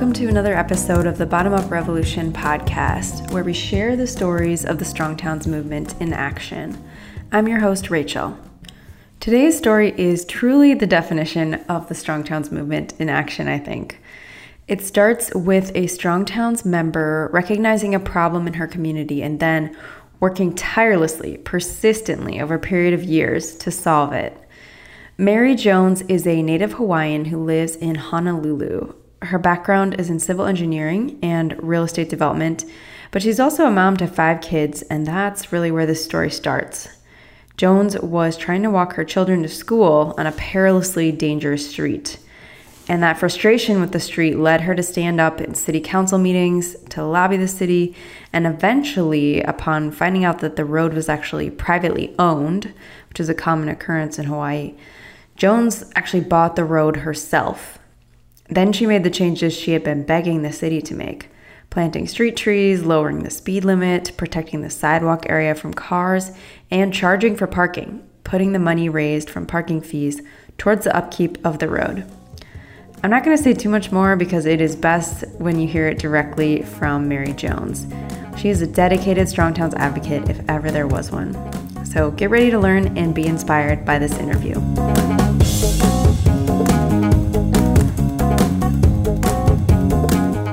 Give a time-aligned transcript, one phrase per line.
[0.00, 4.64] welcome to another episode of the Bottom Up Revolution podcast, where we share the stories
[4.64, 6.82] of the Strong Towns movement in action.
[7.32, 8.38] I'm your host, Rachel.
[9.20, 14.00] Today's story is truly the definition of the Strong Towns movement in action, I think.
[14.66, 19.76] It starts with a Strong Towns member recognizing a problem in her community and then
[20.18, 24.34] working tirelessly, persistently over a period of years to solve it.
[25.18, 28.94] Mary Jones is a native Hawaiian who lives in Honolulu.
[29.22, 32.64] Her background is in civil engineering and real estate development,
[33.10, 36.88] but she's also a mom to five kids, and that's really where this story starts.
[37.58, 42.18] Jones was trying to walk her children to school on a perilously dangerous street.
[42.88, 46.74] And that frustration with the street led her to stand up in city council meetings,
[46.88, 47.94] to lobby the city,
[48.32, 52.72] and eventually, upon finding out that the road was actually privately owned,
[53.10, 54.74] which is a common occurrence in Hawaii,
[55.36, 57.79] Jones actually bought the road herself.
[58.50, 61.28] Then she made the changes she had been begging the city to make
[61.70, 66.32] planting street trees, lowering the speed limit, protecting the sidewalk area from cars,
[66.70, 70.20] and charging for parking, putting the money raised from parking fees
[70.58, 72.10] towards the upkeep of the road.
[73.02, 75.88] I'm not going to say too much more because it is best when you hear
[75.88, 77.86] it directly from Mary Jones.
[78.36, 81.34] She is a dedicated Strong Towns advocate if ever there was one.
[81.86, 84.54] So get ready to learn and be inspired by this interview.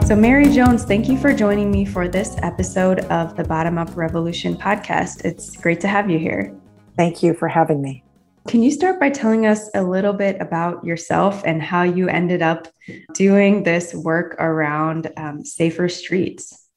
[0.08, 3.94] So, Mary Jones, thank you for joining me for this episode of the Bottom Up
[3.98, 5.26] Revolution podcast.
[5.26, 6.56] It's great to have you here.
[6.96, 8.06] Thank you for having me.
[8.48, 12.42] Can you start by telling us a little bit about yourself and how you ended
[12.42, 12.70] up
[13.16, 16.70] doing this work around um, safer streets?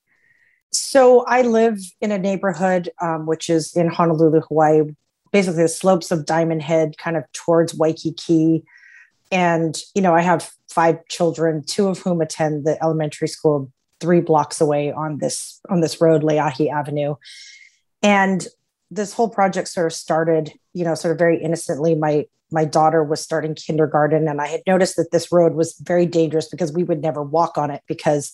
[0.73, 4.83] So, I live in a neighborhood um, which is in Honolulu, Hawaii,
[5.31, 8.65] basically the slopes of Diamond Head, kind of towards Waikiki.
[9.31, 14.21] And, you know, I have five children, two of whom attend the elementary school three
[14.21, 17.15] blocks away on this on this road, Leahi Avenue.
[18.03, 18.47] And
[18.91, 21.95] this whole project sort of started, you know, sort of very innocently.
[21.95, 26.07] My my daughter was starting kindergarten, and I had noticed that this road was very
[26.07, 28.33] dangerous because we would never walk on it because,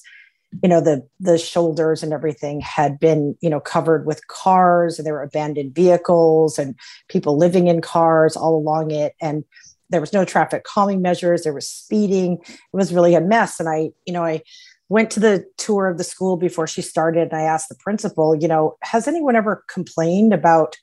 [0.63, 5.07] you know, the the shoulders and everything had been, you know, covered with cars, and
[5.07, 6.75] there were abandoned vehicles and
[7.09, 9.15] people living in cars all along it.
[9.21, 9.45] And
[9.91, 13.61] there was no traffic calming measures there was speeding it was really a mess.
[13.61, 14.41] And i you know i
[14.89, 18.35] went to the tour of the school before she started and i asked the principal
[18.35, 20.77] you know has anyone ever complained about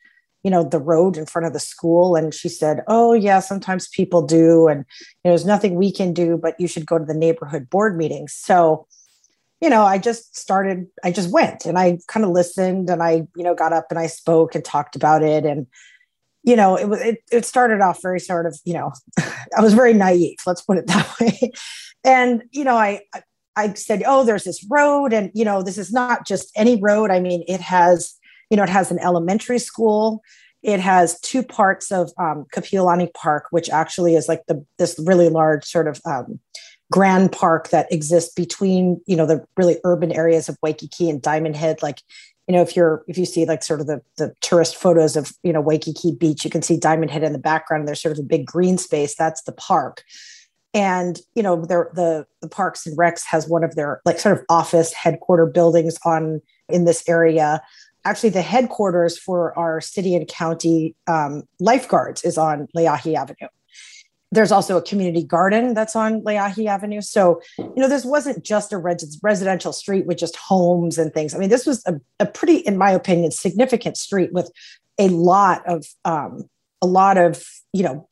[0.44, 2.16] you know the road in front of the school?
[2.16, 6.14] And she said oh yeah sometimes people do and you know, there's nothing we can
[6.14, 8.86] do but you should go to the neighborhood board meetings so
[9.62, 13.26] you know i just started i just went and i kind of listened and i
[13.38, 15.46] you know got up and i spoke and talked about it.
[15.46, 15.68] And
[16.44, 18.92] you know, it was it, it started off very sort of, you know,
[19.58, 21.52] I was very naive, let's put it that way.
[22.04, 23.02] And, you know, I
[23.56, 27.12] I said, oh, there's this road, and you know, this is not just any road.
[27.12, 28.16] I mean, it has,
[28.50, 30.22] you know, it has an elementary school.
[30.64, 35.30] It has two parts of um, Kapiolani Park, which actually is like the this really
[35.30, 36.40] large sort of um,
[36.92, 41.56] grand park that exists between, you know, the really urban areas of Waikiki and Diamond
[41.56, 41.84] Head.
[41.84, 42.02] Like
[42.48, 45.32] you know, if you're if you see like sort of the the tourist photos of
[45.44, 47.88] you know Waikiki Beach, you can see Diamond Head in the background.
[47.88, 49.16] There's sort of a big green space.
[49.16, 50.04] That's the park.
[50.74, 54.44] And you know, the the Parks and Recs has one of their like sort of
[54.50, 57.62] office headquarter buildings on in this area.
[58.06, 63.48] Actually, the headquarters for our city and county um, lifeguards is on Leahi Avenue
[64.34, 67.02] there's also a community garden that's on Leahi Avenue.
[67.02, 71.36] So, you know, this wasn't just a res- residential street with just homes and things.
[71.36, 74.52] I mean, this was a, a pretty, in my opinion, significant street with
[74.98, 76.50] a lot of, um,
[76.82, 77.44] a lot of,
[77.74, 78.10] you know,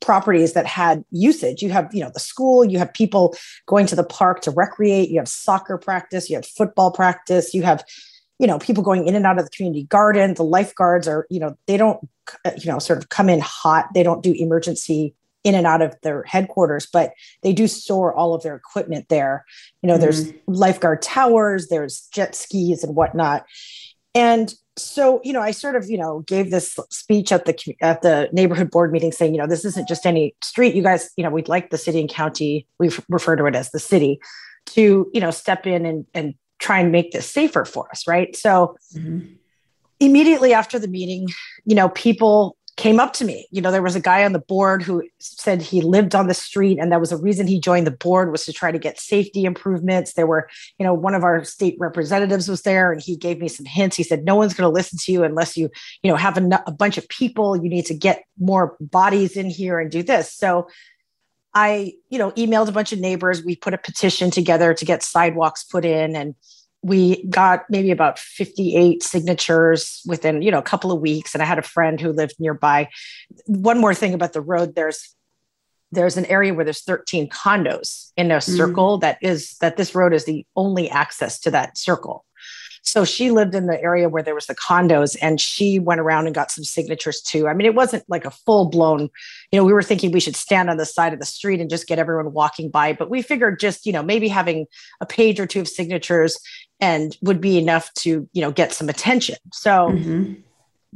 [0.00, 1.60] properties that had usage.
[1.60, 3.34] You have, you know, the school, you have people
[3.66, 7.64] going to the park to recreate, you have soccer practice, you have football practice, you
[7.64, 7.84] have,
[8.38, 10.34] you know, people going in and out of the community garden.
[10.34, 11.98] The lifeguards are, you know, they don't,
[12.56, 13.86] you know, sort of come in hot.
[13.94, 15.14] They don't do emergency
[15.44, 17.12] in and out of their headquarters, but
[17.42, 19.44] they do store all of their equipment there.
[19.82, 20.02] You know, mm-hmm.
[20.02, 23.44] there's lifeguard towers, there's jet skis and whatnot.
[24.14, 28.02] And so, you know, I sort of, you know, gave this speech at the at
[28.02, 30.74] the neighborhood board meeting saying, you know, this isn't just any street.
[30.74, 33.70] You guys, you know, we'd like the city and county, we refer to it as
[33.70, 34.18] the city,
[34.66, 38.34] to, you know, step in and and try and make this safer for us, right?
[38.34, 39.34] So mm-hmm.
[40.00, 41.28] immediately after the meeting,
[41.64, 43.46] you know, people came up to me.
[43.50, 46.34] You know, there was a guy on the board who said he lived on the
[46.34, 48.98] street and that was a reason he joined the board was to try to get
[48.98, 50.14] safety improvements.
[50.14, 50.48] There were,
[50.78, 53.96] you know, one of our state representatives was there and he gave me some hints.
[53.96, 55.70] He said, no one's going to listen to you unless you,
[56.02, 57.56] you know, have a, a bunch of people.
[57.56, 60.32] You need to get more bodies in here and do this.
[60.32, 60.68] So
[61.54, 63.44] I, you know, emailed a bunch of neighbors.
[63.44, 66.34] We put a petition together to get sidewalks put in and
[66.84, 71.34] we got maybe about 58 signatures within, you know, a couple of weeks.
[71.34, 72.90] And I had a friend who lived nearby.
[73.46, 75.16] One more thing about the road, there's
[75.92, 78.56] there's an area where there's 13 condos in a mm-hmm.
[78.56, 79.00] circle mm.
[79.02, 82.24] that is that this road is the only access to that circle.
[82.84, 86.26] So she lived in the area where there was the condos and she went around
[86.26, 87.48] and got some signatures too.
[87.48, 89.10] I mean, it wasn't like a full blown,
[89.50, 91.70] you know, we were thinking we should stand on the side of the street and
[91.70, 94.66] just get everyone walking by, but we figured just, you know, maybe having
[95.00, 96.38] a page or two of signatures
[96.78, 99.36] and would be enough to, you know, get some attention.
[99.52, 100.34] So mm-hmm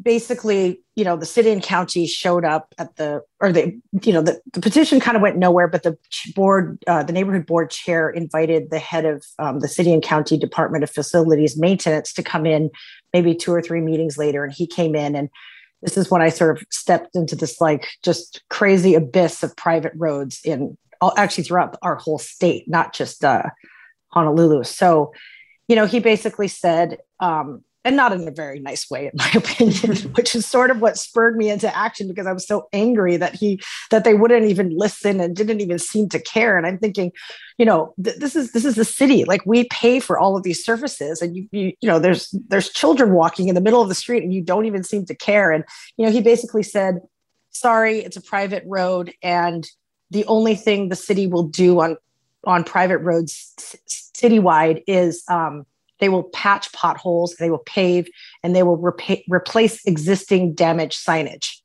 [0.00, 4.22] basically, you know, the city and county showed up at the, or the, you know,
[4.22, 5.96] the, the petition kind of went nowhere, but the
[6.34, 10.38] board, uh, the neighborhood board chair invited the head of um, the city and county
[10.38, 12.70] Department of Facilities Maintenance to come in
[13.12, 14.44] maybe two or three meetings later.
[14.44, 15.28] And he came in and
[15.82, 19.92] this is when I sort of stepped into this like just crazy abyss of private
[19.94, 20.76] roads in
[21.16, 23.44] actually throughout our whole state, not just uh,
[24.08, 24.64] Honolulu.
[24.64, 25.12] So,
[25.68, 29.30] you know, he basically said, um, and not in a very nice way in my
[29.34, 33.16] opinion which is sort of what spurred me into action because i was so angry
[33.16, 36.56] that he that they wouldn't even listen and didn't even seem to care.
[36.56, 37.12] And i'm thinking
[37.56, 39.24] you know th- this is this is the city.
[39.24, 42.68] Like we pay for all of these services and you, you you know there's there's
[42.68, 45.50] children walking in the middle of the street and you don't even seem to care.
[45.50, 45.64] And
[45.96, 47.00] you know he basically said
[47.50, 49.66] sorry it's a private road and
[50.10, 51.96] the only thing the city will do on
[52.44, 53.54] on private roads
[53.88, 55.66] citywide is um,
[56.00, 58.08] they will patch potholes, they will pave,
[58.42, 61.56] and they will repa- replace existing damaged signage.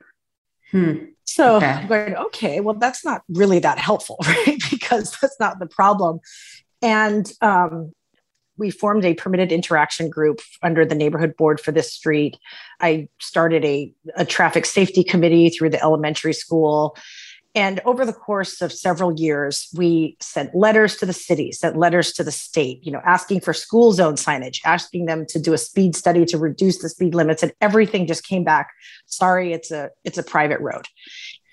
[0.72, 1.06] Hmm.
[1.26, 1.68] So okay.
[1.68, 4.62] I'm going, okay, well, that's not really that helpful, right?
[4.70, 6.20] because that's not the problem.
[6.82, 7.94] And um,
[8.58, 12.38] we formed a permitted interaction group under the neighborhood board for this street.
[12.80, 16.96] I started a, a traffic safety committee through the elementary school.
[17.56, 22.12] And over the course of several years, we sent letters to the city, sent letters
[22.14, 25.58] to the state, you know, asking for school zone signage, asking them to do a
[25.58, 28.72] speed study to reduce the speed limits, and everything just came back.
[29.06, 30.88] Sorry, it's a it's a private road.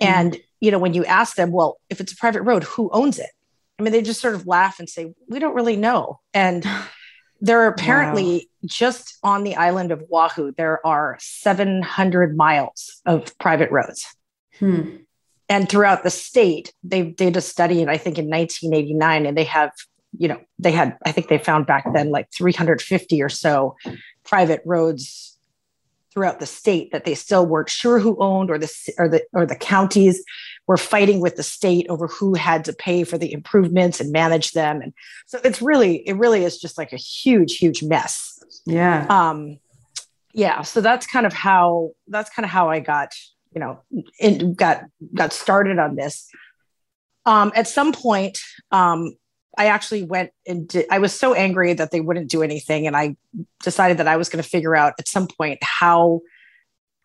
[0.03, 0.07] Mm-hmm.
[0.07, 3.19] And you know, when you ask them, well, if it's a private road, who owns
[3.19, 3.31] it?
[3.79, 6.21] I mean, they just sort of laugh and say, we don't really know.
[6.33, 6.65] And
[7.43, 8.69] there are apparently wow.
[8.69, 14.07] just on the island of Oahu, there are 700 miles of private roads.
[14.59, 14.97] Hmm
[15.51, 19.45] and throughout the state they did a study and i think in 1989 and they
[19.45, 19.73] have
[20.19, 23.77] you know they had i think they found back then like 350 or so
[24.25, 25.37] private roads
[26.13, 29.47] throughout the state that they still weren't sure who owned or the or the or
[29.47, 30.25] the counties
[30.67, 34.53] were fighting with the state over who had to pay for the improvements and manage
[34.53, 34.81] them.
[34.83, 34.93] And
[35.27, 38.43] so it's really it really is just like a huge huge mess.
[38.67, 39.07] Yeah.
[39.09, 39.59] Um
[40.33, 43.13] yeah so that's kind of how that's kind of how i got
[43.55, 43.81] you know,
[44.19, 46.29] it got got started on this.
[47.27, 48.39] Um, at some point,
[48.71, 49.15] um,
[49.59, 53.17] I actually went and I was so angry that they wouldn't do anything, and I
[53.63, 56.21] decided that I was going to figure out at some point how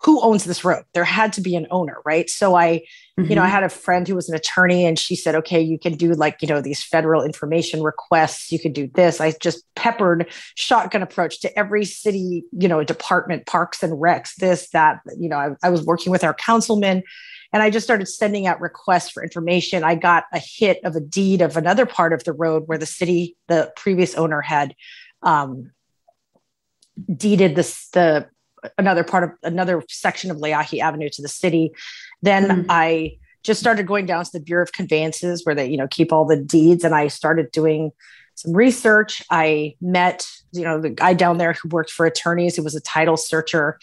[0.06, 2.80] who owns this road there had to be an owner right so i
[3.18, 3.30] mm-hmm.
[3.30, 3.56] you know i mm-hmm.
[3.56, 6.38] had a friend who was an attorney and she said okay you can do like
[6.42, 11.42] you know these federal information requests you could do this i just peppered shotgun approach
[11.42, 15.70] to every city you know department parks and recs this that you know i, I
[15.72, 17.02] was working with our councilman
[17.52, 21.02] and i just started sending out requests for information i got a hit of a
[21.02, 24.76] deed of another part of the road where the city the previous owner had
[25.24, 25.72] um,
[27.18, 28.30] deeded this the
[28.78, 31.72] another part of another section of Leahi Avenue to the city.
[32.22, 32.66] Then mm-hmm.
[32.70, 36.12] I just started going down to the Bureau of Conveyances where they, you know, keep
[36.12, 36.84] all the deeds.
[36.84, 37.92] And I started doing
[38.34, 39.22] some research.
[39.30, 42.82] I met, you know, the guy down there who worked for attorneys, who was a
[42.82, 43.80] title searcher.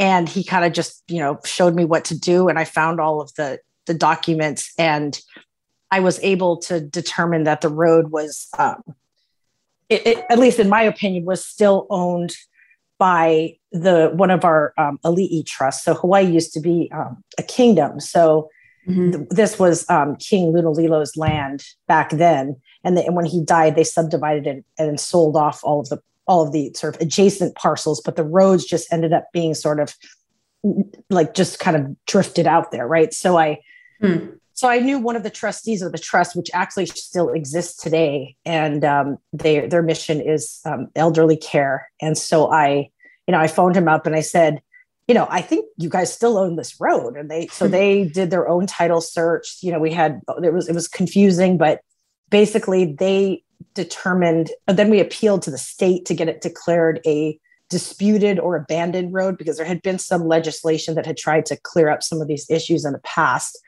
[0.00, 2.48] And he kind of just, you know, showed me what to do.
[2.48, 5.20] And I found all of the the documents and
[5.90, 8.82] I was able to determine that the road was um,
[9.88, 12.34] it, it, at least in my opinion, was still owned
[12.98, 15.84] by the one of our um, Ali'i trusts.
[15.84, 17.98] So Hawaii used to be um, a kingdom.
[17.98, 18.48] So
[18.88, 19.10] mm-hmm.
[19.10, 22.56] th- this was um, King Lunalilo's land back then.
[22.84, 25.98] And, the, and when he died, they subdivided it and sold off all of the
[26.26, 28.00] all of the sort of adjacent parcels.
[28.00, 29.92] But the roads just ended up being sort of
[31.10, 33.12] like just kind of drifted out there, right?
[33.12, 33.58] So I.
[34.00, 34.28] Hmm.
[34.56, 38.36] So I knew one of the trustees of the trust, which actually still exists today,
[38.44, 41.90] and um, they, their mission is um, elderly care.
[42.00, 42.92] And so I
[43.26, 44.60] you know, I phoned him up and I said,
[45.08, 47.16] you know, I think you guys still own this road.
[47.16, 47.72] And they, so hmm.
[47.72, 49.58] they did their own title search.
[49.60, 51.80] You know, we had, it was, it was confusing, but
[52.30, 53.42] basically they
[53.74, 57.38] determined, And then we appealed to the state to get it declared a
[57.70, 61.88] disputed or abandoned road because there had been some legislation that had tried to clear
[61.88, 63.58] up some of these issues in the past.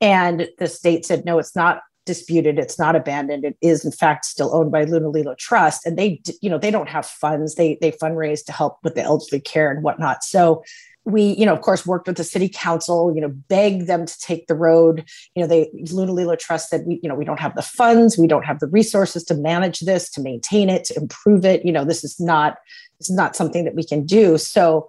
[0.00, 2.58] And the state said, no, it's not disputed.
[2.58, 3.44] It's not abandoned.
[3.44, 5.86] It is in fact still owned by Lunalilo Trust.
[5.86, 7.54] And they, you know, they don't have funds.
[7.54, 10.24] They they fundraise to help with the elderly care and whatnot.
[10.24, 10.64] So
[11.04, 14.18] we, you know, of course, worked with the city council, you know, begged them to
[14.18, 15.04] take the road.
[15.36, 18.26] You know, they Lunalilo Trust said, we, you know, we don't have the funds, we
[18.26, 21.64] don't have the resources to manage this, to maintain it, to improve it.
[21.64, 22.58] You know, this is not,
[22.98, 24.36] this is not something that we can do.
[24.36, 24.88] So,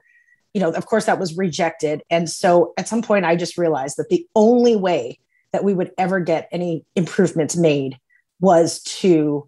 [0.54, 2.02] you know, of course, that was rejected.
[2.10, 5.20] And so at some point, I just realized that the only way
[5.52, 7.98] that we would ever get any improvements made
[8.40, 9.48] was to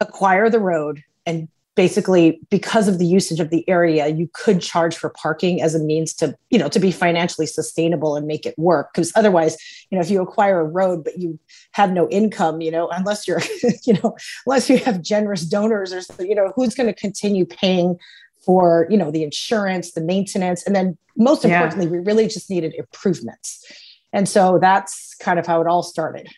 [0.00, 1.02] acquire the road.
[1.24, 5.74] And basically because of the usage of the area you could charge for parking as
[5.74, 8.92] a means to you know to be financially sustainable and make it work.
[8.92, 9.56] Because otherwise
[9.90, 11.38] you know if you acquire a road but you
[11.72, 13.40] have no income you know unless you're
[13.84, 17.98] you know unless you have generous donors or you know who's going to continue paying
[18.44, 20.62] for you know the insurance the maintenance?
[20.64, 21.92] And then most importantly yeah.
[21.92, 23.64] we really just needed improvements
[24.12, 26.28] and so that's kind of how it all started.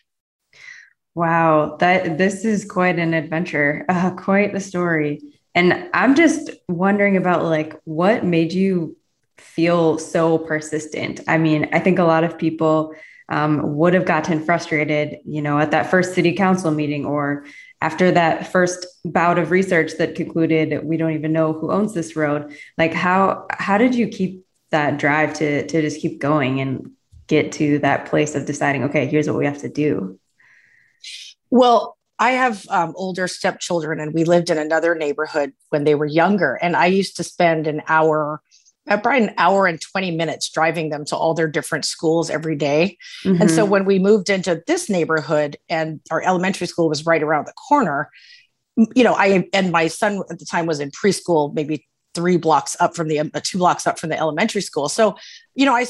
[1.13, 1.77] Wow.
[1.79, 5.21] That this is quite an adventure uh, quite the story.
[5.53, 8.97] And i'm just wondering about like what made you
[9.37, 11.21] feel so persistent?
[11.27, 12.93] I mean i think a lot of people
[13.27, 17.45] um, would have gotten frustrated you know at that first city council meeting or
[17.81, 22.15] after that first bout of research that concluded we don't even know who owns this
[22.15, 22.53] road.
[22.77, 26.94] Like how how did you keep that drive to to just keep going and
[27.27, 30.19] get to that place of deciding okay here's what we have to do
[31.49, 36.05] well i have um, older stepchildren and we lived in another neighborhood when they were
[36.05, 38.41] younger and i used to spend an hour
[38.87, 42.97] about an hour and 20 minutes driving them to all their different schools every day.
[43.23, 43.41] Mm-hmm.
[43.41, 43.71] And so mm-hmm.
[43.71, 48.11] when we moved into this neighborhood and our elementary school was right around the corner,
[48.95, 52.75] you know, I and my son at the time was in preschool, maybe three blocks
[52.79, 54.89] up from the uh, two blocks up from the elementary school.
[54.89, 55.15] So,
[55.55, 55.85] you know, I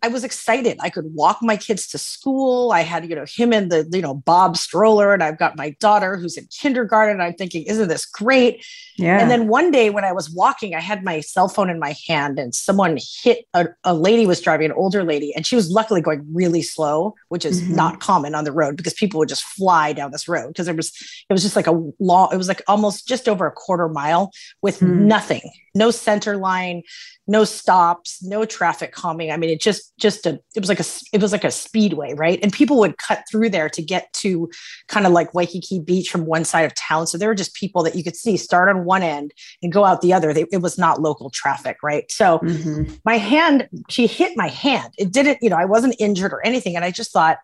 [0.00, 0.78] I was excited.
[0.80, 2.70] I could walk my kids to school.
[2.70, 5.70] I had, you know, him in the, you know, Bob stroller, and I've got my
[5.80, 7.14] daughter who's in kindergarten.
[7.14, 8.64] And I'm thinking, isn't this great?
[8.96, 9.20] Yeah.
[9.20, 11.96] And then one day when I was walking, I had my cell phone in my
[12.06, 15.70] hand, and someone hit a, a lady was driving, an older lady, and she was
[15.70, 17.74] luckily going really slow, which is mm-hmm.
[17.74, 20.76] not common on the road because people would just fly down this road because it
[20.76, 20.92] was,
[21.28, 24.30] it was just like a long, it was like almost just over a quarter mile
[24.62, 25.08] with mm-hmm.
[25.08, 25.42] nothing,
[25.74, 26.82] no center line,
[27.26, 29.30] no stops, no traffic calming.
[29.30, 32.14] I mean, it just just a it was like a it was like a speedway,
[32.14, 32.38] right?
[32.42, 34.50] And people would cut through there to get to
[34.86, 37.06] kind of like Waikiki Beach from one side of town.
[37.06, 39.84] So there were just people that you could see start on one end and go
[39.84, 40.32] out the other.
[40.32, 42.10] They, it was not local traffic, right?
[42.10, 42.94] So mm-hmm.
[43.04, 44.94] my hand, she hit my hand.
[44.96, 47.38] It didn't, you know, I wasn't injured or anything, and I just thought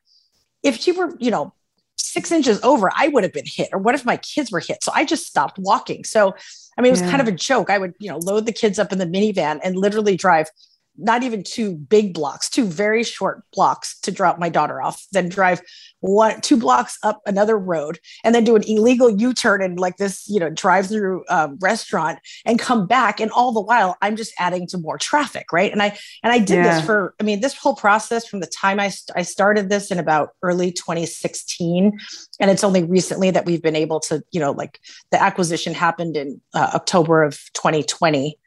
[0.63, 1.53] if she were, you know,
[1.97, 3.69] six inches over, I would have been hit.
[3.73, 4.83] Or what if my kids were hit?
[4.83, 6.05] So I just stopped walking.
[6.05, 6.35] So
[6.77, 7.11] I mean, it was yeah.
[7.11, 7.71] kind of a joke.
[7.71, 10.49] I would, you know, load the kids up in the minivan and literally drive
[10.97, 15.29] not even two big blocks, two very short blocks to drop my daughter off, then
[15.29, 15.61] drive
[16.01, 20.29] one, two blocks up another road, and then do an illegal U-turn and like this,
[20.29, 23.21] you know, drive-through um, restaurant, and come back.
[23.21, 25.73] And all the while, I'm just adding to more traffic, right?
[25.73, 26.77] And I and I did yeah.
[26.77, 29.91] this for, I mean, this whole process from the time I st- I started this
[29.91, 31.99] in about early 2016,
[32.39, 36.17] and it's only recently that we've been able to, you know, like the acquisition happened
[36.17, 38.39] in uh, October of 2020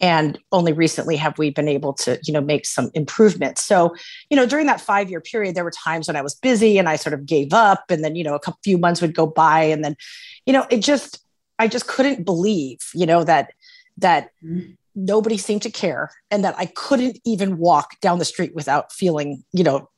[0.00, 3.94] and only recently have we been able to you know make some improvements so
[4.30, 6.88] you know during that five year period there were times when i was busy and
[6.88, 9.26] i sort of gave up and then you know a couple few months would go
[9.26, 9.96] by and then
[10.46, 11.24] you know it just
[11.58, 13.52] i just couldn't believe you know that
[13.96, 14.72] that mm-hmm.
[14.94, 19.44] nobody seemed to care and that i couldn't even walk down the street without feeling
[19.52, 19.88] you know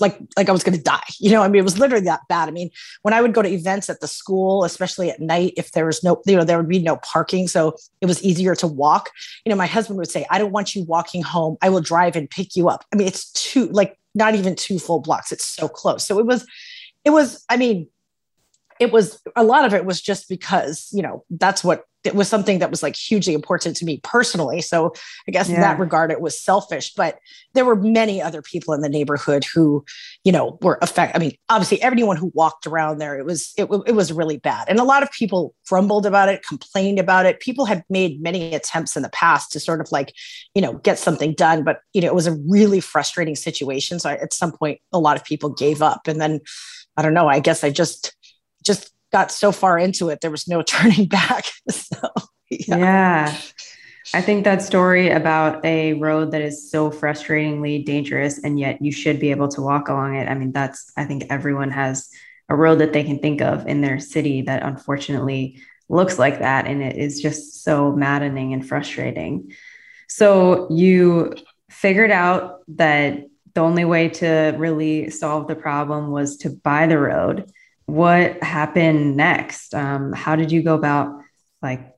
[0.00, 1.02] like like I was going to die.
[1.18, 2.48] You know, I mean, it was literally that bad.
[2.48, 2.70] I mean,
[3.02, 6.04] when I would go to events at the school, especially at night, if there was
[6.04, 9.10] no, you know, there would be no parking, so it was easier to walk.
[9.44, 11.56] You know, my husband would say, "I don't want you walking home.
[11.62, 14.78] I will drive and pick you up." I mean, it's two like not even two
[14.78, 15.32] full blocks.
[15.32, 16.06] It's so close.
[16.06, 16.46] So it was,
[17.04, 17.44] it was.
[17.48, 17.88] I mean,
[18.78, 22.28] it was a lot of it was just because you know that's what it was
[22.28, 24.60] something that was like hugely important to me personally.
[24.60, 24.92] So
[25.28, 25.56] I guess yeah.
[25.56, 27.18] in that regard, it was selfish, but
[27.54, 29.84] there were many other people in the neighborhood who,
[30.24, 31.16] you know, were affected.
[31.16, 34.68] I mean, obviously everyone who walked around there, it was, it, it was really bad.
[34.68, 37.40] And a lot of people grumbled about it, complained about it.
[37.40, 40.14] People had made many attempts in the past to sort of like,
[40.54, 43.98] you know, get something done, but, you know, it was a really frustrating situation.
[43.98, 46.06] So I, at some point, a lot of people gave up.
[46.06, 46.40] And then
[46.96, 48.14] I don't know, I guess I just,
[48.64, 51.44] just got so far into it, there was no turning back.
[51.70, 52.08] so,
[52.50, 52.76] yeah.
[52.76, 53.38] yeah.
[54.14, 58.92] I think that story about a road that is so frustratingly dangerous and yet you
[58.92, 60.28] should be able to walk along it.
[60.28, 62.08] I mean, that's, I think everyone has
[62.48, 66.66] a road that they can think of in their city that unfortunately looks like that.
[66.66, 69.52] And it is just so maddening and frustrating.
[70.08, 71.34] So you
[71.68, 76.98] figured out that the only way to really solve the problem was to buy the
[76.98, 77.50] road.
[77.86, 79.74] What happened next?
[79.74, 81.20] Um, how did you go about
[81.62, 81.94] like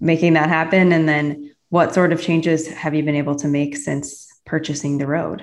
[0.00, 0.92] making that happen?
[0.92, 5.06] And then what sort of changes have you been able to make since purchasing the
[5.06, 5.42] road?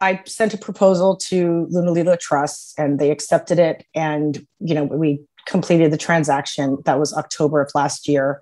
[0.00, 3.84] I sent a proposal to Lunalilo Trust and they accepted it.
[3.94, 6.78] And, you know, we completed the transaction.
[6.84, 8.40] That was October of last year.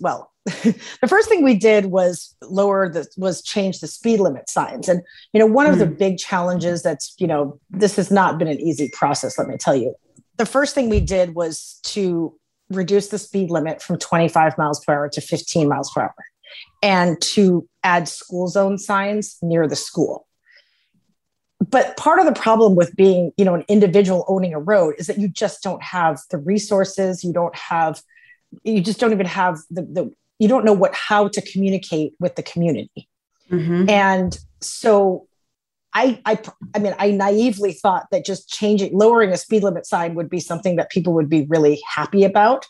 [0.00, 4.88] Well, the first thing we did was lower the was change the speed limit signs
[4.88, 5.00] and
[5.32, 5.78] you know one of mm.
[5.78, 5.94] the hmm.
[5.94, 9.76] big challenges that's you know this has not been an easy process let me tell
[9.76, 9.94] you
[10.38, 12.34] the first thing we did was to
[12.70, 16.14] reduce the speed limit from 25 miles per hour to 15 miles per hour
[16.82, 20.26] and to add school zone signs near the school
[21.70, 25.06] but part of the problem with being you know an individual owning a road is
[25.06, 28.02] that you just don't have the resources you don't have
[28.64, 32.34] you just don't even have the, the you don't know what how to communicate with
[32.34, 33.08] the community
[33.48, 33.88] mm-hmm.
[33.88, 35.28] and so
[35.94, 36.42] I, I
[36.74, 40.40] i mean i naively thought that just changing lowering a speed limit sign would be
[40.40, 42.66] something that people would be really happy about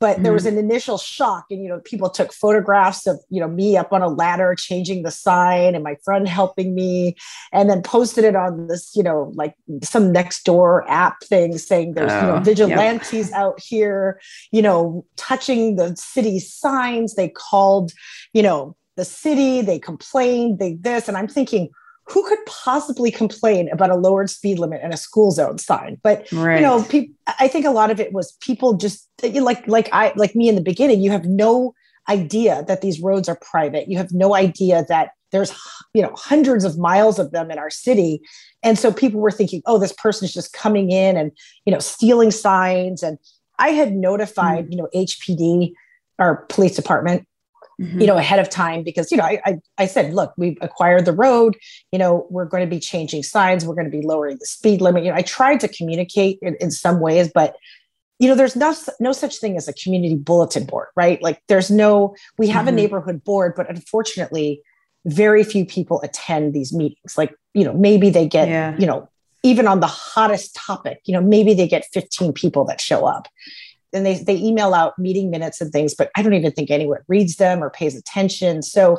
[0.00, 0.58] but there was mm-hmm.
[0.58, 4.02] an initial shock and you know people took photographs of you know me up on
[4.02, 7.16] a ladder changing the sign and my friend helping me
[7.52, 11.94] and then posted it on this you know like some next door app thing saying
[11.94, 13.38] there's you know oh, vigilantes yep.
[13.38, 14.20] out here
[14.52, 17.92] you know touching the city signs they called
[18.32, 21.68] you know the city they complained they this and i'm thinking
[22.06, 26.30] who could possibly complain about a lowered speed limit and a school zone sign but
[26.32, 26.56] right.
[26.56, 27.08] you know pe-
[27.38, 30.54] i think a lot of it was people just like like i like me in
[30.54, 31.74] the beginning you have no
[32.08, 35.52] idea that these roads are private you have no idea that there's
[35.94, 38.20] you know hundreds of miles of them in our city
[38.62, 41.32] and so people were thinking oh this person is just coming in and
[41.64, 43.18] you know stealing signs and
[43.58, 44.70] i had notified mm.
[44.70, 45.72] you know hpd
[46.18, 47.26] our police department
[47.80, 48.00] mm-hmm.
[48.00, 51.04] you know, ahead of time because, you know, I, I, I said, look, we've acquired
[51.04, 51.56] the road,
[51.92, 54.80] you know, we're going to be changing signs, we're going to be lowering the speed
[54.80, 55.04] limit.
[55.04, 57.56] You know, I tried to communicate in, in some ways, but
[58.18, 61.70] you know there's no no such thing as a community bulletin board right like there's
[61.70, 62.68] no we have mm-hmm.
[62.68, 64.62] a neighborhood board but unfortunately
[65.04, 68.76] very few people attend these meetings like you know maybe they get yeah.
[68.78, 69.08] you know
[69.42, 73.28] even on the hottest topic you know maybe they get 15 people that show up
[73.94, 77.00] and they, they email out meeting minutes and things, but I don't even think anyone
[77.08, 78.62] reads them or pays attention.
[78.62, 78.98] So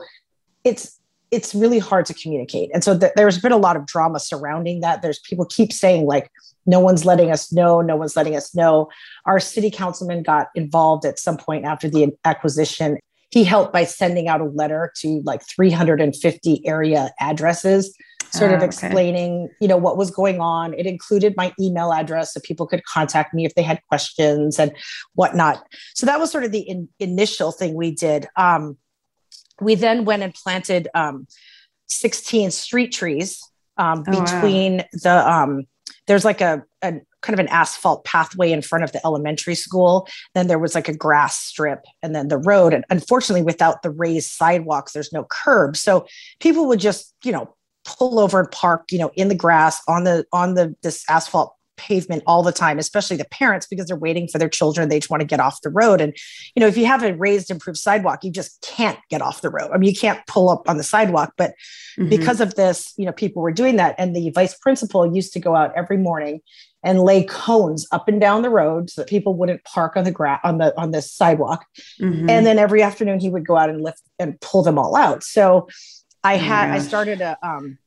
[0.63, 0.99] it's
[1.31, 2.69] it's really hard to communicate.
[2.73, 5.01] And so th- there's been a lot of drama surrounding that.
[5.01, 6.31] There's people keep saying like,
[6.65, 8.89] no one's letting us know, no one's letting us know.
[9.25, 12.99] Our city councilman got involved at some point after the acquisition.
[13.31, 17.93] He helped by sending out a letter to like 350 area addresses
[18.37, 18.65] sort of ah, okay.
[18.65, 20.73] explaining, you know, what was going on.
[20.73, 24.71] It included my email address so people could contact me if they had questions and
[25.13, 25.63] whatnot.
[25.93, 28.27] So that was sort of the in, initial thing we did.
[28.35, 28.77] Um,
[29.61, 31.27] we then went and planted um,
[31.87, 33.41] 16 street trees
[33.77, 34.85] um, oh, between wow.
[34.93, 35.67] the um,
[36.07, 40.07] there's like a, a, kind of an asphalt pathway in front of the elementary school
[40.35, 43.89] then there was like a grass strip and then the road and unfortunately without the
[43.89, 46.05] raised sidewalks there's no curb so
[46.39, 50.03] people would just you know pull over and park, you know, in the grass on
[50.03, 54.27] the on the this asphalt pavement all the time, especially the parents because they're waiting
[54.27, 54.89] for their children.
[54.89, 56.01] They just want to get off the road.
[56.01, 56.15] And,
[56.55, 59.49] you know, if you have a raised, improved sidewalk, you just can't get off the
[59.49, 59.71] road.
[59.73, 61.33] I mean, you can't pull up on the sidewalk.
[61.37, 61.51] But
[61.97, 62.09] mm-hmm.
[62.09, 63.95] because of this, you know, people were doing that.
[63.97, 66.41] And the vice principal used to go out every morning
[66.83, 70.11] and lay cones up and down the road so that people wouldn't park on the
[70.11, 71.65] grass on the on the sidewalk.
[71.99, 72.29] Mm-hmm.
[72.29, 75.23] And then every afternoon he would go out and lift and pull them all out.
[75.23, 75.67] So
[76.25, 77.77] I oh had I started a um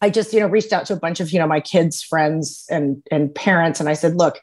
[0.00, 2.66] I just you know reached out to a bunch of you know my kids friends
[2.70, 4.40] and and parents and I said look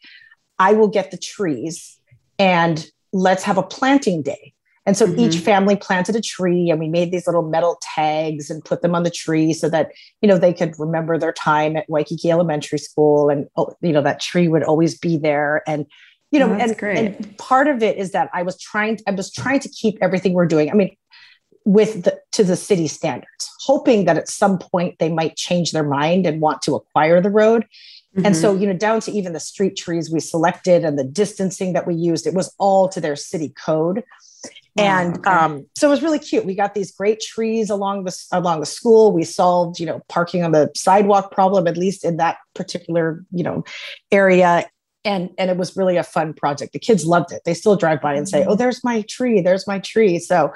[0.60, 2.00] I will get the trees
[2.40, 4.54] and let's have a planting day.
[4.86, 5.20] And so mm-hmm.
[5.20, 8.96] each family planted a tree and we made these little metal tags and put them
[8.96, 9.92] on the tree so that,
[10.22, 14.02] you know, they could remember their time at Waikiki Elementary School and, oh, you know,
[14.02, 15.64] that tree would always be there.
[15.68, 15.86] And,
[16.32, 19.32] you know, oh, and, and part of it is that I was trying, I was
[19.32, 20.70] trying to keep everything we're doing.
[20.70, 20.98] I mean,
[21.66, 25.84] with the, to the city standards, hoping that at some point they might change their
[25.84, 27.66] mind and want to acquire the road.
[28.16, 28.26] Mm-hmm.
[28.26, 28.62] And so, mm-hmm.
[28.62, 31.96] you know, down to even the street trees we selected and the distancing that we
[31.96, 34.04] used, it was all to their city code.
[34.78, 35.30] and okay.
[35.30, 36.46] um, so it was really cute.
[36.46, 39.12] We got these great trees along the along the school.
[39.12, 43.44] We solved, you know, parking on the sidewalk problem, at least in that particular, you
[43.44, 43.64] know,
[44.12, 44.66] area.
[45.06, 46.74] And and it was really a fun project.
[46.74, 47.42] The kids loved it.
[47.46, 48.58] They still drive by and say, "Oh, mm-hmm.
[48.58, 49.42] there's my tree.
[49.42, 50.54] There's my tree." So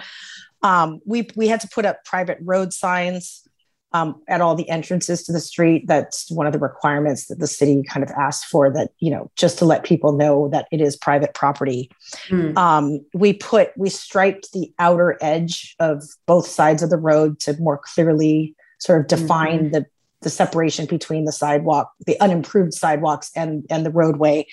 [0.64, 3.48] um, we we had to put up private road signs
[3.94, 5.88] um, at all the entrances to the street.
[5.88, 8.70] That's one of the requirements that the city kind of asked for.
[8.70, 11.90] That you know, just to let people know that it is private property.
[12.28, 12.58] Mm.
[12.58, 17.58] Um, we put we striped the outer edge of both sides of the road to
[17.60, 19.72] more clearly sort of define mm-hmm.
[19.72, 19.86] the
[20.22, 24.46] the separation between the sidewalk, the unimproved sidewalks and and the roadway.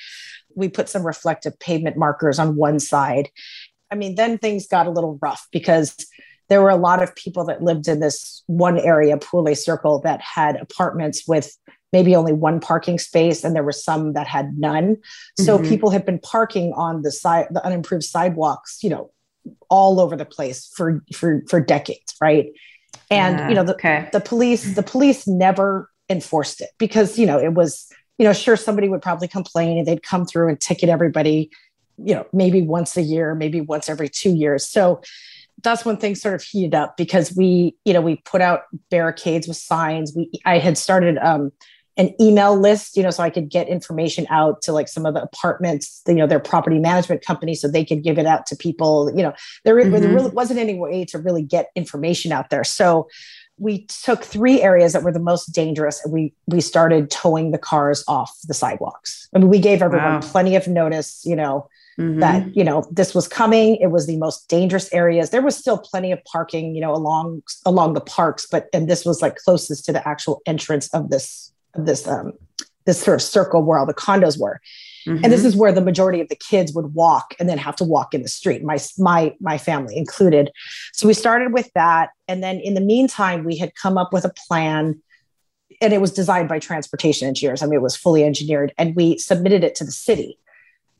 [0.55, 3.31] We put some reflective pavement markers on one side.
[3.95, 5.95] I mean, then things got a little rough because
[6.49, 10.21] there were a lot of people that lived in this one area, Pualei Circle, that
[10.21, 11.57] had apartments with
[11.93, 14.97] maybe only one parking space, and there were some that had none.
[15.39, 15.69] So mm-hmm.
[15.69, 19.13] people had been parking on the side, the unimproved sidewalks, you know,
[19.71, 22.47] all over the place for for for decades, right?
[23.13, 24.09] And uh, you know, the, okay.
[24.13, 27.87] the police, the police never enforced it because you know it was
[28.19, 31.51] you know sure somebody would probably complain and they'd come through and ticket everybody
[31.99, 35.01] you know maybe once a year maybe once every two years so
[35.63, 39.47] that's when things sort of heated up because we, you know, we put out barricades
[39.47, 40.13] with signs.
[40.15, 41.53] We, I had started um,
[41.97, 45.15] an email list, you know, so I could get information out to like some of
[45.15, 48.57] the apartments, you know, their property management company, so they could give it out to
[48.57, 49.11] people.
[49.15, 49.93] You know, there, mm-hmm.
[49.93, 52.65] there really wasn't any way to really get information out there.
[52.65, 53.09] So
[53.57, 57.59] we took three areas that were the most dangerous and we we started towing the
[57.59, 59.29] cars off the sidewalks.
[59.33, 60.21] I mean, we gave everyone wow.
[60.21, 62.21] plenty of notice, you know, mm-hmm.
[62.21, 65.79] that you know this was coming it was the most dangerous areas there was still
[65.79, 69.85] plenty of parking you know along along the parks but and this was like closest
[69.85, 72.33] to the actual entrance of this of this um
[72.87, 74.61] this sort of circle where all the condos were
[75.07, 75.23] mm-hmm.
[75.23, 75.49] and this mm-hmm.
[75.49, 78.23] is where the majority of the kids would walk and then have to walk in
[78.23, 80.51] the street my my my family included
[80.93, 84.25] so we started with that and then in the meantime we had come up with
[84.25, 85.01] a plan
[85.81, 89.17] and it was designed by transportation engineers i mean it was fully engineered and we
[89.19, 90.39] submitted it to the city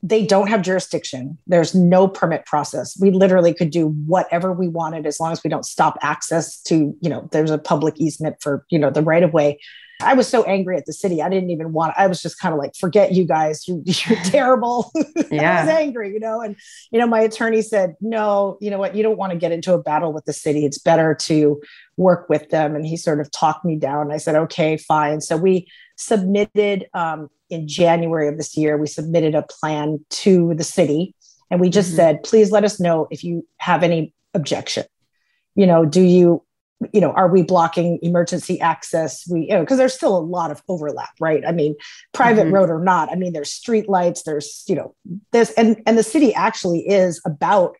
[0.05, 1.35] they don't have jurisdiction.
[1.47, 2.95] There's no permit process.
[2.99, 6.95] We literally could do whatever we wanted as long as we don't stop access to,
[7.01, 9.59] you know, there's a public easement for, you know, the right of way.
[10.01, 11.23] I was so angry at the city.
[11.23, 13.67] I didn't even want, I was just kind of like, forget you guys.
[13.67, 14.91] You, are terrible.
[15.31, 15.61] Yeah.
[15.61, 16.55] I was angry, you know, and,
[16.91, 19.73] you know, my attorney said, no, you know what, you don't want to get into
[19.73, 20.65] a battle with the city.
[20.65, 21.59] It's better to
[21.97, 22.75] work with them.
[22.75, 24.11] And he sort of talked me down.
[24.11, 25.21] I said, okay, fine.
[25.21, 30.63] So we submitted um, in January of this year, we submitted a plan to the
[30.63, 31.15] city
[31.51, 31.97] and we just mm-hmm.
[31.97, 34.85] said, please let us know if you have any objection.
[35.55, 36.43] You know, do you,
[36.91, 39.27] you know, are we blocking emergency access?
[39.29, 41.43] We, you know, because there's still a lot of overlap, right?
[41.47, 41.75] I mean,
[42.13, 42.55] private mm-hmm.
[42.55, 43.09] road or not.
[43.11, 44.95] I mean, there's street lights, there's, you know,
[45.31, 47.77] this, and and the city actually is about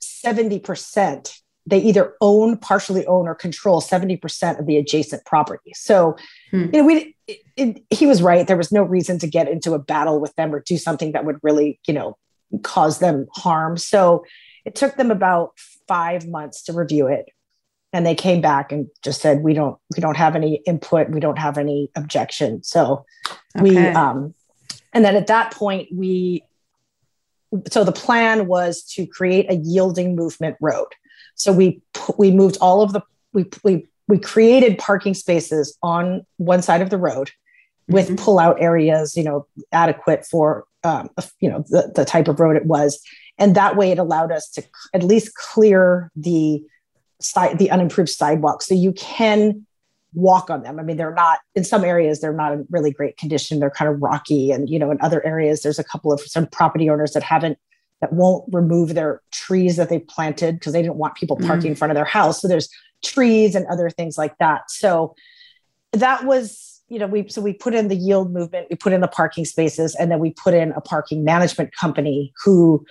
[0.00, 5.72] 70% they either own, partially own, or control 70% of the adjacent property.
[5.74, 6.16] So,
[6.50, 6.66] hmm.
[6.72, 8.46] you know, we it, it, he was right.
[8.46, 11.24] There was no reason to get into a battle with them or do something that
[11.24, 12.18] would really, you know,
[12.62, 13.76] cause them harm.
[13.76, 14.24] So
[14.64, 15.52] it took them about
[15.88, 17.26] five months to review it.
[17.92, 21.10] And they came back and just said, we don't, we don't have any input.
[21.10, 22.62] We don't have any objection.
[22.64, 23.04] So
[23.56, 23.62] okay.
[23.62, 24.34] we, um,
[24.92, 26.44] and then at that point, we,
[27.70, 30.88] so the plan was to create a yielding movement road.
[31.34, 31.82] So we
[32.16, 36.90] we moved all of the we we we created parking spaces on one side of
[36.90, 37.30] the road
[37.88, 38.16] with mm-hmm.
[38.16, 42.56] pull out areas, you know, adequate for um, you know the, the type of road
[42.56, 43.00] it was,
[43.38, 46.62] and that way it allowed us to at least clear the
[47.20, 49.66] side the unimproved sidewalks, so you can
[50.12, 50.78] walk on them.
[50.78, 53.58] I mean, they're not in some areas they're not in really great condition.
[53.58, 56.46] They're kind of rocky, and you know, in other areas there's a couple of some
[56.46, 57.58] property owners that haven't
[58.00, 61.70] that won't remove their trees that they planted because they didn't want people parking mm.
[61.70, 62.40] in front of their house.
[62.40, 62.68] So there's
[63.04, 64.70] trees and other things like that.
[64.70, 65.14] So
[65.92, 69.00] that was, you know, we so we put in the yield movement, we put in
[69.00, 72.84] the parking spaces, and then we put in a parking management company who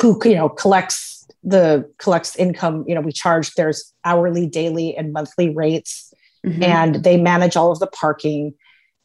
[0.00, 2.84] who you know collects the collects income.
[2.86, 6.12] You know, we charge there's hourly, daily, and monthly rates,
[6.44, 6.62] mm-hmm.
[6.62, 8.54] and they manage all of the parking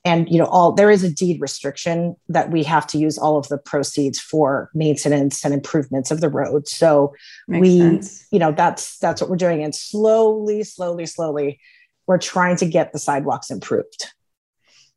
[0.06, 3.38] and you know all there is a deed restriction that we have to use all
[3.38, 6.68] of the proceeds for maintenance and improvements of the road.
[6.68, 7.14] So
[7.48, 8.28] Makes we sense.
[8.32, 9.64] you know that's that's what we're doing.
[9.64, 11.60] And slowly slowly slowly
[12.06, 14.08] we're trying to get the sidewalks improved.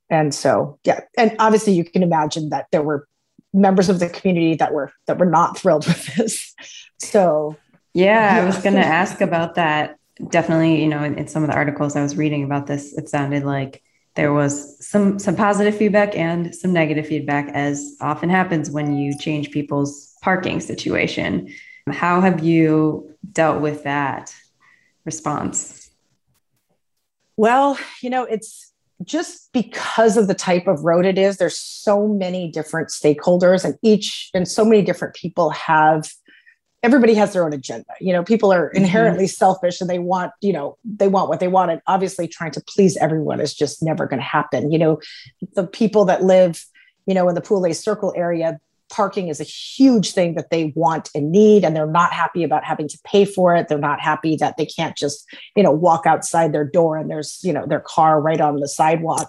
[0.08, 3.08] And so yeah and obviously you can imagine that there were
[3.52, 6.54] members of the community that were that were not thrilled with this.
[6.98, 7.56] So
[7.94, 8.42] yeah, yeah.
[8.42, 9.96] i was going to ask about that.
[10.28, 13.08] Definitely you know in, in some of the articles i was reading about this it
[13.08, 13.82] sounded like
[14.14, 19.16] there was some some positive feedback and some negative feedback as often happens when you
[19.16, 21.52] change people's parking situation.
[21.88, 24.34] How have you dealt with that
[25.04, 25.90] response?
[27.36, 28.70] Well you know it's
[29.04, 33.74] just because of the type of road it is there's so many different stakeholders and
[33.82, 36.10] each and so many different people have
[36.82, 38.78] everybody has their own agenda you know people are mm-hmm.
[38.78, 39.30] inherently mm-hmm.
[39.30, 42.62] selfish and they want you know they want what they want and obviously trying to
[42.62, 45.00] please everyone is just never going to happen you know
[45.54, 46.64] the people that live
[47.06, 48.58] you know in the Pualei circle area
[48.90, 52.64] parking is a huge thing that they want and need and they're not happy about
[52.64, 56.06] having to pay for it they're not happy that they can't just you know walk
[56.06, 59.28] outside their door and there's you know their car right on the sidewalk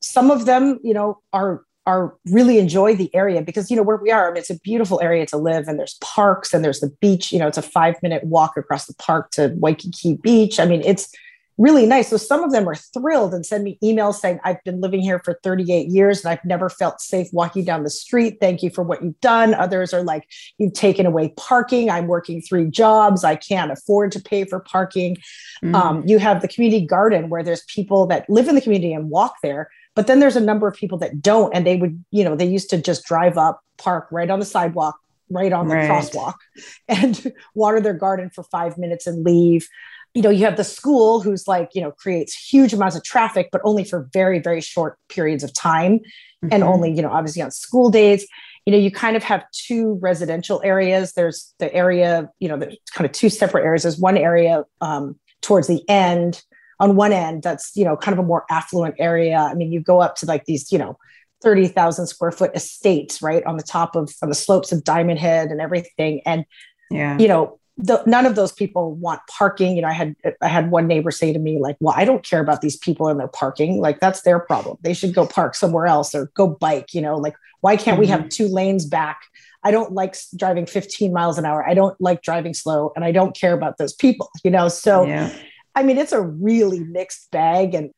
[0.00, 3.96] some of them you know are are really enjoy the area because you know where
[3.96, 6.80] we are I mean, it's a beautiful area to live and there's parks and there's
[6.80, 10.58] the beach you know it's a five minute walk across the park to waikiki beach
[10.58, 11.12] i mean it's
[11.58, 12.08] really nice.
[12.08, 15.20] So some of them are thrilled and send me emails saying, I've been living here
[15.24, 18.38] for 38 years and I've never felt safe walking down the street.
[18.40, 19.54] Thank you for what you've done.
[19.54, 21.90] Others are like, you've taken away parking.
[21.90, 23.24] I'm working three jobs.
[23.24, 25.16] I can't afford to pay for parking.
[25.64, 25.74] Mm.
[25.74, 29.08] Um, you have the community garden where there's people that live in the community and
[29.08, 29.70] walk there.
[29.96, 31.52] But then there's a number of people that don't.
[31.52, 34.44] And they would, you know, they used to just drive up, park right on the
[34.44, 34.96] sidewalk,
[35.30, 35.90] right on the right.
[35.90, 36.34] crosswalk
[36.88, 39.68] and water their garden for five minutes and leave
[40.16, 43.50] you know you have the school who's like you know creates huge amounts of traffic
[43.52, 46.48] but only for very very short periods of time mm-hmm.
[46.50, 48.26] and only you know obviously on school days
[48.64, 52.76] you know you kind of have two residential areas there's the area you know there's
[52.92, 56.42] kind of two separate areas there's one area um, towards the end
[56.80, 59.80] on one end that's you know kind of a more affluent area i mean you
[59.80, 60.98] go up to like these you know
[61.42, 65.50] 30,000 square foot estates right on the top of on the slopes of diamond head
[65.50, 66.44] and everything and
[66.90, 69.76] yeah you know the, none of those people want parking.
[69.76, 72.24] You know, I had I had one neighbor say to me like, "Well, I don't
[72.24, 73.80] care about these people and their parking.
[73.80, 74.78] Like that's their problem.
[74.80, 76.94] They should go park somewhere else or go bike.
[76.94, 78.00] You know, like why can't mm-hmm.
[78.00, 78.28] we have mm-hmm.
[78.28, 79.20] two lanes back?
[79.62, 81.68] I don't like driving 15 miles an hour.
[81.68, 84.30] I don't like driving slow, and I don't care about those people.
[84.42, 85.36] You know, so yeah.
[85.76, 87.90] I mean, it's a really mixed bag, and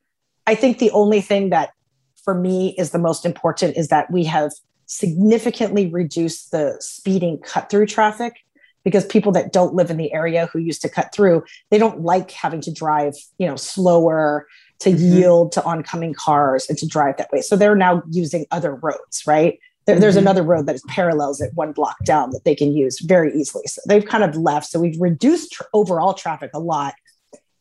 [0.46, 1.70] I think the only thing that
[2.22, 4.52] for me is the most important is that we have
[4.84, 8.34] significantly reduced the speeding cut through traffic
[8.84, 12.02] because people that don't live in the area who used to cut through, they don't
[12.02, 14.46] like having to drive, you know, slower
[14.80, 15.16] to mm-hmm.
[15.16, 17.40] yield to oncoming cars and to drive that way.
[17.40, 19.58] So they're now using other roads, right?
[19.84, 20.00] There, mm-hmm.
[20.00, 23.64] There's another road that parallels it one block down that they can use very easily.
[23.66, 24.66] So they've kind of left.
[24.66, 26.94] So we've reduced tr- overall traffic a lot.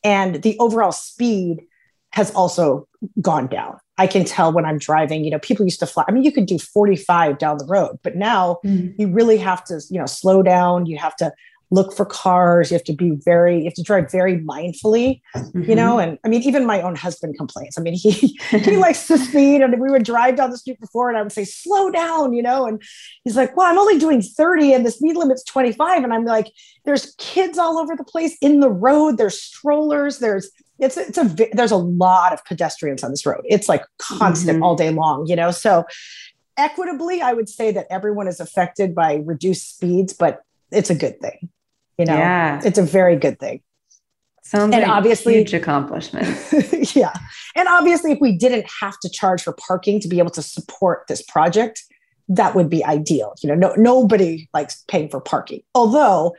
[0.08, 1.66] And the overall speed
[2.14, 2.88] has also
[3.20, 3.78] gone down.
[3.98, 6.06] I can tell when I'm driving, you know, people used to fly.
[6.08, 8.96] I mean, you could do 45 down the road, but now mm.
[8.98, 10.86] you really have to, you know, slow down.
[10.86, 11.34] You have to
[11.70, 12.72] look for cars.
[12.72, 15.64] You have to be very, you have to drive very mindfully, mm-hmm.
[15.64, 16.00] you know.
[16.00, 17.78] And I mean, even my own husband complains.
[17.78, 18.12] I mean, he
[18.50, 21.32] he likes to speed, and we would drive down the street before, and I would
[21.32, 22.66] say, slow down, you know.
[22.66, 22.82] And
[23.24, 26.04] he's like, well, I'm only doing 30, and the speed limit's 25.
[26.04, 26.52] And I'm like,
[26.86, 29.18] there's kids all over the place in the road.
[29.18, 30.20] There's strollers.
[30.20, 30.50] There's
[30.80, 33.42] it's it's a there's a lot of pedestrians on this road.
[33.46, 34.64] It's like constant mm-hmm.
[34.64, 35.52] all day long, you know.
[35.52, 35.86] So
[36.56, 41.20] equitably, I would say that everyone is affected by reduced speeds, but it's a good
[41.20, 41.50] thing.
[41.98, 42.62] You know, yeah.
[42.64, 43.62] it's a very good thing.
[44.44, 46.26] Sounds and like obviously huge accomplishment.
[46.96, 47.14] yeah.
[47.56, 51.04] And obviously, if we didn't have to charge for parking to be able to support
[51.10, 51.84] this project,
[52.30, 53.34] that would be ideal.
[53.42, 55.64] You know, no, nobody likes paying for parking.
[55.76, 56.36] Although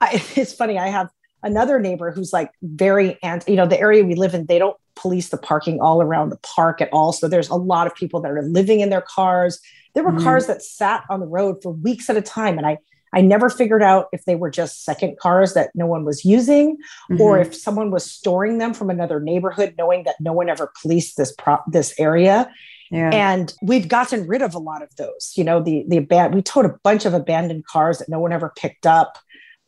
[0.00, 1.08] I, it's funny, I have
[1.42, 4.76] another neighbor who's like very and you know, the area we live in, they don't
[4.94, 7.12] police the parking all around the park at all.
[7.12, 9.60] So there's a lot of people that are living in their cars.
[9.94, 10.22] There were mm.
[10.22, 12.58] cars that sat on the road for weeks at a time.
[12.58, 12.78] And I,
[13.12, 16.76] I never figured out if they were just second cars that no one was using,
[17.10, 17.20] mm-hmm.
[17.20, 21.16] or if someone was storing them from another neighborhood, knowing that no one ever policed
[21.16, 22.50] this prop this area.
[22.90, 23.10] Yeah.
[23.12, 25.32] And we've gotten rid of a lot of those.
[25.36, 26.00] You know, the the
[26.32, 29.18] we towed a bunch of abandoned cars that no one ever picked up.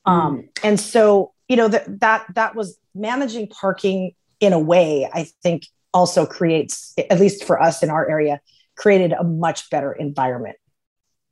[0.07, 0.13] Mm.
[0.13, 5.27] Um, and so you know that that that was managing parking in a way i
[5.43, 8.41] think also creates at least for us in our area
[8.77, 10.57] created a much better environment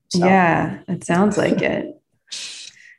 [0.09, 0.27] so.
[0.27, 1.98] yeah it sounds like it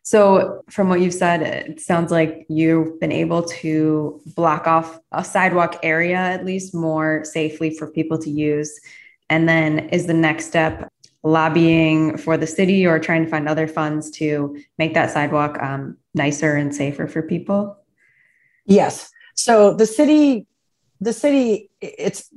[0.10, 5.24] so from what you've said it sounds like you've been able to block off a
[5.24, 8.80] sidewalk area at least more safely for people to use
[9.30, 10.92] and then is the next step
[11.24, 15.98] lobbying for the city or trying to find other funds to make that sidewalk um,
[16.14, 17.78] nicer and safer for people?
[18.66, 19.12] Yes.
[19.36, 20.48] So the city,
[21.02, 22.30] the city, it's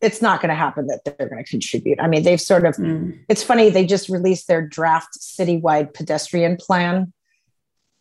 [0.00, 2.00] it's not going to happen that they're going to contribute.
[2.00, 2.76] I mean, they've sort of.
[2.76, 3.18] Mm.
[3.28, 7.12] It's funny they just released their draft citywide pedestrian plan,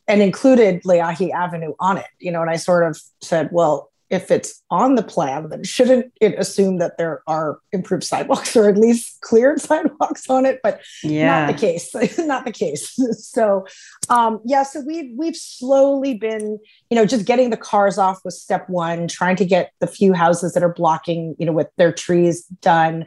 [0.08, 2.08] and included Leahi Avenue on it.
[2.20, 6.12] You know, and I sort of said, well, if it's on the plan, then shouldn't
[6.22, 10.60] it assume that there are improved sidewalks or at least cleared sidewalks on it?
[10.62, 11.46] But yeah.
[11.46, 12.18] not the case.
[12.20, 12.98] not the case.
[13.18, 13.65] So
[14.10, 18.41] um, yeah, so we've we've slowly been, you know, just getting the cars off was
[18.41, 21.91] step one, trying to get the few houses that are blocking, you know, with their
[21.91, 23.06] trees done.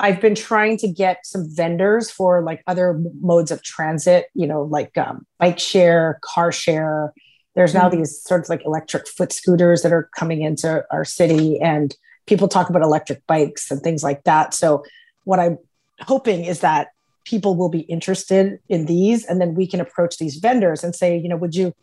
[0.00, 4.62] I've been trying to get some vendors for like other modes of transit, you know,
[4.62, 7.12] like um, bike share, car share,
[7.58, 7.98] there's now mm-hmm.
[7.98, 12.46] these sort of like electric foot scooters that are coming into our city, and people
[12.46, 14.54] talk about electric bikes and things like that.
[14.54, 14.84] So,
[15.24, 15.58] what I'm
[16.00, 16.92] hoping is that
[17.24, 21.18] people will be interested in these and then we can approach these vendors and say
[21.18, 21.74] you know would you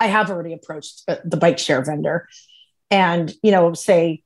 [0.00, 2.26] i have already approached the bike share vendor
[2.90, 4.22] and you know say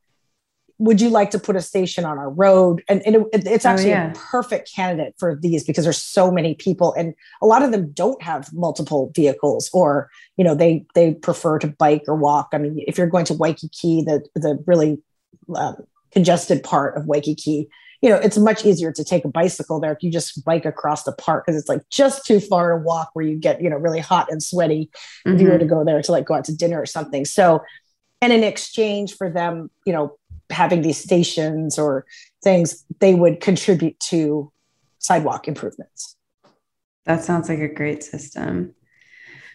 [0.85, 3.71] would you like to put a station on our road and, and it, it's oh,
[3.71, 4.11] actually oh, yeah.
[4.11, 7.91] a perfect candidate for these because there's so many people and a lot of them
[7.93, 12.59] don't have multiple vehicles or you know they they prefer to bike or walk i
[12.59, 14.99] mean if you're going to waikiki the the really
[15.57, 15.77] um,
[16.13, 17.69] congested part of waikiki
[18.03, 21.05] you know it's much easier to take a bicycle there if you just bike across
[21.05, 23.77] the park because it's like just too far to walk where you get you know
[23.77, 24.91] really hot and sweaty
[25.27, 25.35] mm-hmm.
[25.35, 27.63] if you were to go there to like go out to dinner or something so
[28.21, 30.17] and in exchange for them you know
[30.51, 32.07] having these stations or
[32.43, 34.53] things, they would contribute to
[34.99, 36.17] sidewalk improvements.
[37.07, 38.75] That sounds like a great system.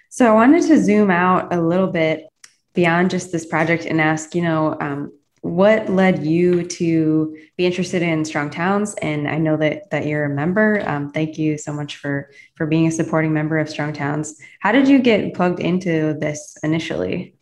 [0.09, 2.27] So I wanted to zoom out a little bit
[2.73, 8.01] beyond just this project and ask, you know, um, what led you to be interested
[8.01, 11.71] in strong towns and i know that that you're a member um, thank you so
[11.71, 15.59] much for for being a supporting member of strong towns how did you get plugged
[15.59, 17.35] into this initially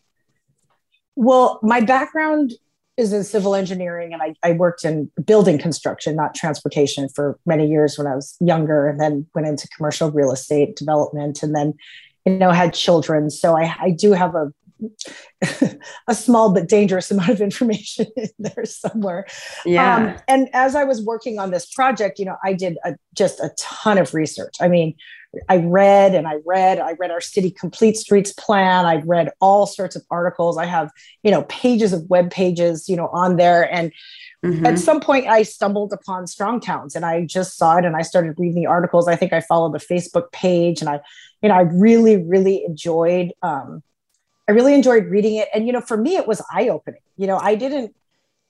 [1.15, 2.53] well my background
[2.97, 7.67] is in civil engineering and I, I, worked in building construction, not transportation for many
[7.67, 11.75] years when I was younger and then went into commercial real estate development and then,
[12.25, 13.29] you know, had children.
[13.29, 14.51] So I, I do have a,
[16.07, 19.27] a small but dangerous amount of information in there somewhere.
[19.63, 19.95] Yeah.
[19.95, 23.39] Um, and as I was working on this project, you know, I did a, just
[23.39, 24.55] a ton of research.
[24.59, 24.95] I mean,
[25.49, 28.85] I read and I read, I read our city complete streets plan.
[28.85, 30.57] I've read all sorts of articles.
[30.57, 30.91] I have,
[31.23, 33.71] you know, pages of web pages, you know, on there.
[33.73, 33.91] And
[34.45, 34.65] mm-hmm.
[34.65, 38.01] at some point I stumbled upon Strong Towns and I just saw it and I
[38.01, 39.07] started reading the articles.
[39.07, 41.01] I think I followed the Facebook page and I,
[41.41, 43.83] you know, I really, really enjoyed, um,
[44.47, 45.49] I really enjoyed reading it.
[45.53, 47.01] And, you know, for me, it was eye opening.
[47.17, 47.93] You know, I didn't,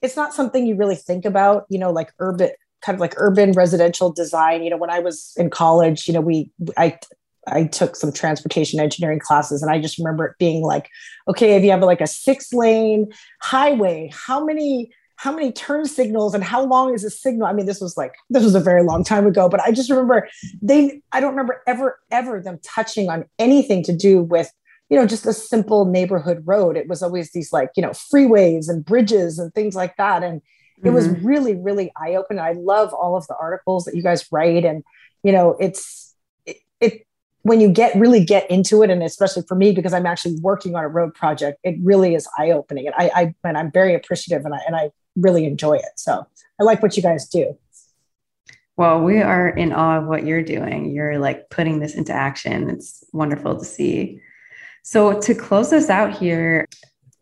[0.00, 2.50] it's not something you really think about, you know, like urban,
[2.82, 4.62] kind of like urban residential design.
[4.62, 6.98] You know, when I was in college, you know, we I
[7.46, 10.88] I took some transportation engineering classes and I just remember it being like,
[11.28, 13.10] okay, if you have like a six lane
[13.40, 17.48] highway, how many how many turn signals and how long is a signal?
[17.48, 19.90] I mean, this was like this was a very long time ago, but I just
[19.90, 20.28] remember
[20.62, 24.52] they I don't remember ever ever them touching on anything to do with
[24.88, 26.76] you know just a simple neighborhood road.
[26.76, 30.40] It was always these like you know freeways and bridges and things like that and
[30.84, 31.26] it was mm-hmm.
[31.26, 34.84] really really eye opening i love all of the articles that you guys write and
[35.22, 36.14] you know it's
[36.46, 37.06] it, it,
[37.42, 40.74] when you get really get into it and especially for me because i'm actually working
[40.74, 43.94] on a road project it really is eye opening and i, I and i'm very
[43.94, 45.96] appreciative and i and i really enjoy it.
[45.96, 46.26] So
[46.60, 47.56] i like what you guys do.
[48.76, 50.94] Well we are in awe of what you're doing.
[50.94, 52.70] You're like putting this into action.
[52.70, 54.20] It's wonderful to see.
[54.82, 56.66] So to close us out here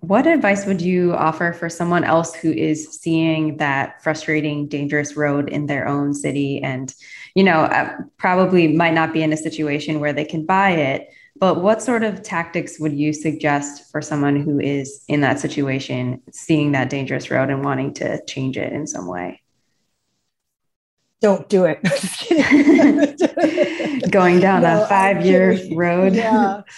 [0.01, 5.49] what advice would you offer for someone else who is seeing that frustrating, dangerous road
[5.49, 6.95] in their own city and,
[7.35, 11.09] you know, uh, probably might not be in a situation where they can buy it?
[11.39, 16.23] But what sort of tactics would you suggest for someone who is in that situation,
[16.31, 19.43] seeing that dangerous road and wanting to change it in some way?
[21.21, 21.81] Don't do it.
[24.11, 26.15] Going down no, a five year road.
[26.15, 26.63] Yeah.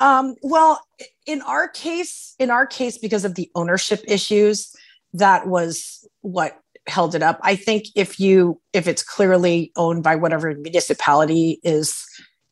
[0.00, 0.80] Um, well,
[1.26, 4.74] in our case, in our case, because of the ownership issues,
[5.12, 7.38] that was what held it up.
[7.42, 12.04] I think if you if it's clearly owned by whatever municipality is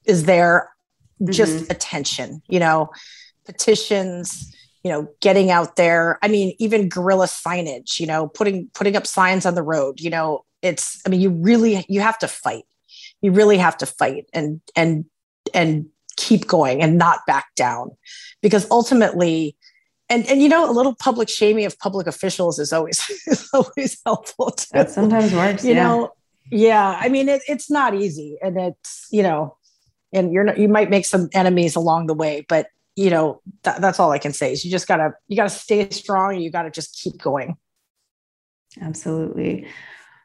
[0.04, 0.70] is there,
[1.20, 1.32] mm-hmm.
[1.32, 2.90] just attention, you know,
[3.44, 6.18] petitions, you know, getting out there.
[6.22, 10.10] I mean, even guerrilla signage, you know, putting putting up signs on the road, you
[10.10, 12.64] know, it's I mean, you really you have to fight.
[13.20, 15.04] You really have to fight and and
[15.54, 17.90] and keep going and not back down
[18.40, 19.56] because ultimately
[20.08, 24.00] and and you know a little public shaming of public officials is always is always
[24.04, 24.66] helpful too.
[24.72, 25.82] that sometimes works you yeah.
[25.82, 26.12] know
[26.50, 29.56] yeah i mean it, it's not easy and it's you know
[30.12, 33.78] and you're not you might make some enemies along the way but you know th-
[33.78, 36.50] that's all i can say is you just gotta you gotta stay strong and you
[36.50, 37.56] gotta just keep going
[38.80, 39.66] absolutely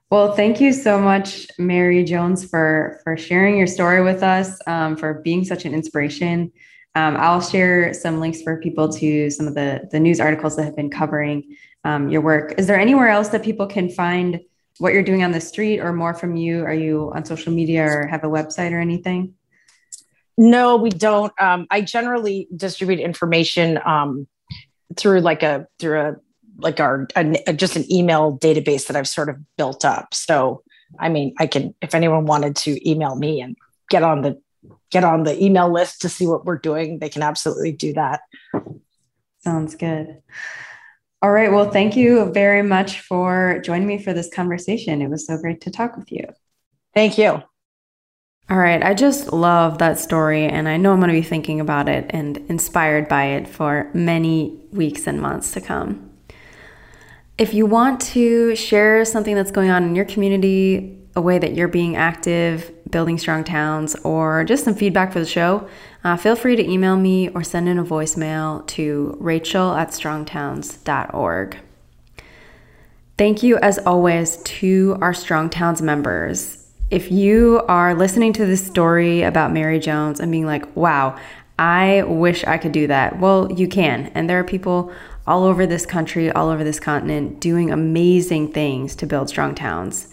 [0.09, 4.95] well, thank you so much, Mary Jones, for for sharing your story with us, um,
[4.95, 6.51] for being such an inspiration.
[6.95, 10.63] Um, I'll share some links for people to some of the the news articles that
[10.63, 12.55] have been covering um, your work.
[12.58, 14.39] Is there anywhere else that people can find
[14.79, 16.63] what you're doing on the street or more from you?
[16.63, 19.33] Are you on social media or have a website or anything?
[20.37, 21.33] No, we don't.
[21.41, 24.27] Um, I generally distribute information um,
[24.95, 26.15] through like a through a
[26.58, 30.13] like our a, just an email database that I've sort of built up.
[30.13, 30.63] So
[30.99, 33.55] I mean, I can if anyone wanted to email me and
[33.89, 34.41] get on the
[34.89, 38.21] get on the email list to see what we're doing, they can absolutely do that.
[39.39, 40.21] Sounds good.
[41.21, 41.51] All right.
[41.51, 45.01] Well, thank you very much for joining me for this conversation.
[45.01, 46.25] It was so great to talk with you.
[46.93, 47.41] Thank you.
[48.49, 51.60] All right, I just love that story, and I know I'm going to be thinking
[51.60, 56.06] about it and inspired by it for many weeks and months to come.
[57.38, 61.54] If you want to share something that's going on in your community, a way that
[61.54, 65.67] you're being active, building strong towns, or just some feedback for the show,
[66.04, 71.58] uh, feel free to email me or send in a voicemail to rachel at strongtowns.org.
[73.19, 76.67] Thank you, as always, to our Strong Towns members.
[76.90, 81.17] If you are listening to this story about Mary Jones and being like, wow,
[81.60, 84.12] I wish I could do that, well, you can.
[84.13, 84.92] And there are people
[85.28, 90.08] all over this country, all over this continent, doing amazing things to build strong towns.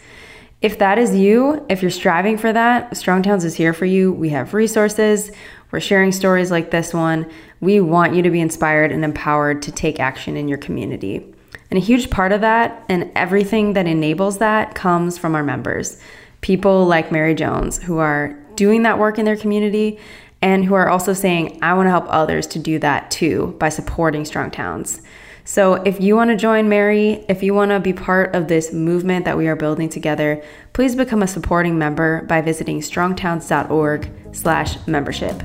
[0.60, 4.12] If that is you, if you're striving for that, Strong Towns is here for you.
[4.12, 5.30] We have resources.
[5.70, 7.30] We're sharing stories like this one.
[7.60, 11.34] We want you to be inspired and empowered to take action in your community.
[11.70, 15.98] And a huge part of that and everything that enables that comes from our members
[16.40, 19.98] people like Mary Jones who are doing that work in their community
[20.44, 23.70] and who are also saying, I want to help others to do that too by
[23.70, 25.00] supporting Strong Towns.
[25.44, 28.70] So if you want to join Mary, if you want to be part of this
[28.70, 34.86] movement that we are building together, please become a supporting member by visiting strongtowns.org slash
[34.86, 35.42] membership.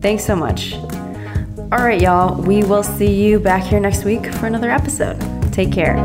[0.00, 0.74] Thanks so much.
[1.70, 5.20] All right, y'all, we will see you back here next week for another episode.
[5.52, 6.02] Take care.